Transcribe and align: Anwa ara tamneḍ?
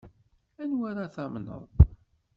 Anwa 0.61 0.85
ara 0.91 1.13
tamneḍ? 1.15 1.63